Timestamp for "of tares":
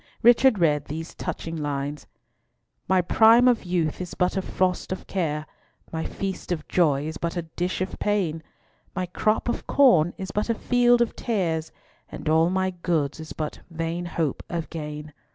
11.03-11.71